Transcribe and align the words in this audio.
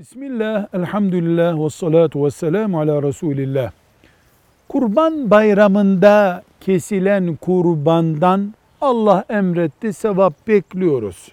Bismillah, 0.00 0.66
elhamdülillah 0.72 1.64
ve 1.64 1.70
salatu 1.70 2.24
ve 2.24 2.30
selamu 2.30 2.80
ala 2.80 3.02
Resulillah. 3.02 3.70
Kurban 4.68 5.30
bayramında 5.30 6.42
kesilen 6.60 7.36
kurbandan 7.36 8.54
Allah 8.80 9.24
emretti, 9.28 9.92
sevap 9.92 10.48
bekliyoruz. 10.48 11.32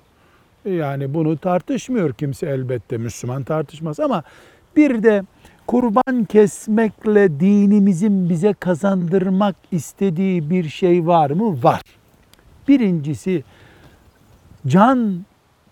Yani 0.66 1.14
bunu 1.14 1.38
tartışmıyor 1.38 2.14
kimse 2.14 2.48
elbette, 2.48 2.98
Müslüman 2.98 3.44
tartışmaz 3.44 4.00
ama 4.00 4.24
bir 4.76 5.04
de 5.04 5.24
kurban 5.68 6.26
kesmekle 6.26 7.40
dinimizin 7.40 8.30
bize 8.30 8.54
kazandırmak 8.54 9.56
istediği 9.72 10.50
bir 10.50 10.70
şey 10.70 11.08
var 11.08 11.30
mı? 11.30 11.64
Var. 11.64 11.82
Birincisi 12.68 13.44
can 14.68 15.26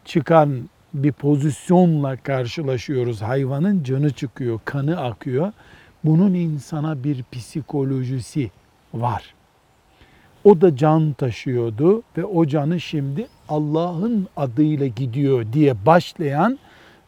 çıkan 0.05 0.69
bir 1.03 1.11
pozisyonla 1.11 2.17
karşılaşıyoruz. 2.17 3.21
Hayvanın 3.21 3.83
canı 3.83 4.09
çıkıyor, 4.09 4.59
kanı 4.65 5.01
akıyor. 5.01 5.51
Bunun 6.03 6.33
insana 6.33 7.03
bir 7.03 7.23
psikolojisi 7.31 8.51
var. 8.93 9.33
O 10.43 10.61
da 10.61 10.75
can 10.77 11.13
taşıyordu 11.13 12.03
ve 12.17 12.25
o 12.25 12.47
canı 12.47 12.79
şimdi 12.79 13.27
Allah'ın 13.49 14.27
adıyla 14.37 14.87
gidiyor 14.87 15.45
diye 15.53 15.85
başlayan 15.85 16.59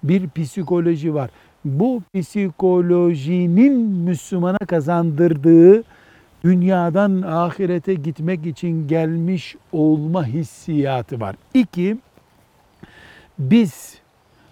bir 0.04 0.30
psikoloji 0.30 1.13
var. 1.13 1.30
Bu 1.66 2.02
psikolojinin 2.13 3.74
Müslümana 3.80 4.58
kazandırdığı 4.58 5.84
dünyadan 6.44 7.22
ahirete 7.22 7.94
gitmek 7.94 8.46
için 8.46 8.88
gelmiş 8.88 9.55
olma 9.72 10.26
hissiyatı 10.26 11.20
var. 11.20 11.35
İki, 11.54 11.98
biz 13.40 13.98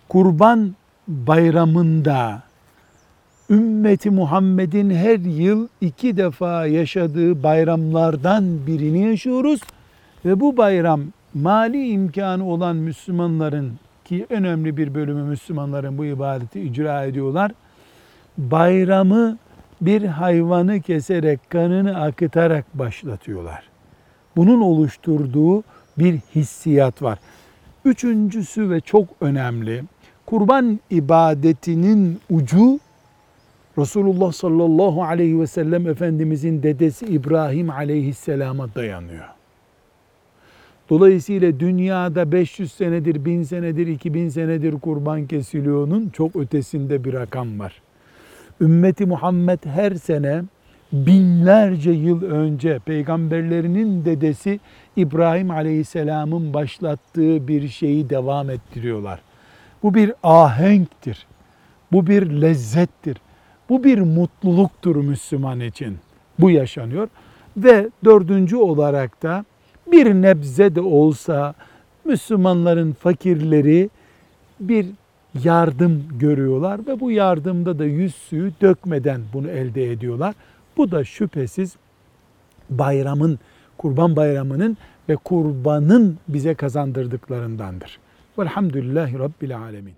kurban 0.09 0.75
bayramında 1.07 2.43
ümmeti 3.49 4.09
Muhammed'in 4.09 4.89
her 4.89 5.19
yıl 5.19 5.67
iki 5.81 6.17
defa 6.17 6.65
yaşadığı 6.65 7.43
bayramlardan 7.43 8.67
birini 8.67 9.09
yaşıyoruz. 9.09 9.61
Ve 10.25 10.39
bu 10.39 10.57
bayram 10.57 11.01
mali 11.33 11.87
imkanı 11.87 12.45
olan 12.45 12.75
Müslümanların 12.75 13.73
ki 14.05 14.25
önemli 14.29 14.77
bir 14.77 14.95
bölümü 14.95 15.23
Müslümanların 15.23 15.97
bu 15.97 16.05
ibadeti 16.05 16.61
icra 16.61 17.03
ediyorlar. 17.03 17.51
Bayramı 18.37 19.37
bir 19.81 20.03
hayvanı 20.03 20.81
keserek, 20.81 21.49
kanını 21.49 22.01
akıtarak 22.01 22.65
başlatıyorlar. 22.79 23.63
Bunun 24.35 24.61
oluşturduğu 24.61 25.63
bir 25.97 26.19
hissiyat 26.35 27.01
var. 27.01 27.19
Üçüncüsü 27.85 28.69
ve 28.69 28.81
çok 28.81 29.07
önemli, 29.21 29.83
kurban 30.25 30.79
ibadetinin 30.89 32.19
ucu 32.29 32.79
Resulullah 33.77 34.31
sallallahu 34.31 35.03
aleyhi 35.03 35.39
ve 35.39 35.47
sellem 35.47 35.87
Efendimizin 35.87 36.63
dedesi 36.63 37.05
İbrahim 37.05 37.69
aleyhisselama 37.69 38.75
dayanıyor. 38.75 39.25
Dolayısıyla 40.89 41.59
dünyada 41.59 42.31
500 42.31 42.71
senedir, 42.71 43.25
1000 43.25 43.43
senedir, 43.43 43.87
2000 43.87 44.29
senedir 44.29 44.79
kurban 44.79 45.27
kesiliyor'nun 45.27 46.09
çok 46.09 46.35
ötesinde 46.35 47.03
bir 47.03 47.13
rakam 47.13 47.59
var. 47.59 47.81
Ümmeti 48.61 49.05
Muhammed 49.05 49.59
her 49.65 49.91
sene 49.91 50.43
binlerce 50.93 51.91
yıl 51.91 52.23
önce 52.23 52.79
peygamberlerinin 52.79 54.05
dedesi 54.05 54.59
İbrahim 54.95 55.51
Aleyhisselam'ın 55.51 56.53
başlattığı 56.53 57.47
bir 57.47 57.67
şeyi 57.67 58.09
devam 58.09 58.49
ettiriyorlar. 58.49 59.19
Bu 59.83 59.93
bir 59.93 60.13
ahenktir. 60.23 61.27
Bu 61.91 62.07
bir 62.07 62.41
lezzettir. 62.41 63.17
Bu 63.69 63.83
bir 63.83 63.99
mutluluktur 63.99 64.95
Müslüman 64.95 65.59
için. 65.59 65.97
Bu 66.39 66.51
yaşanıyor. 66.51 67.07
Ve 67.57 67.89
dördüncü 68.05 68.55
olarak 68.55 69.23
da 69.23 69.45
bir 69.91 70.13
nebze 70.13 70.75
de 70.75 70.81
olsa 70.81 71.53
Müslümanların 72.05 72.93
fakirleri 72.93 73.89
bir 74.59 74.85
yardım 75.43 76.03
görüyorlar 76.19 76.87
ve 76.87 76.99
bu 76.99 77.11
yardımda 77.11 77.79
da 77.79 77.85
yüz 77.85 78.15
suyu 78.15 78.51
dökmeden 78.61 79.21
bunu 79.33 79.49
elde 79.49 79.91
ediyorlar. 79.91 80.35
Bu 80.77 80.91
da 80.91 81.03
şüphesiz 81.03 81.75
bayramın, 82.69 83.39
kurban 83.77 84.15
bayramının 84.15 84.77
ve 85.09 85.15
kurbanın 85.15 86.17
bize 86.27 86.55
kazandırdıklarındandır. 86.55 87.99
Velhamdülillahi 88.39 89.19
Rabbil 89.19 89.57
Alemin. 89.57 89.93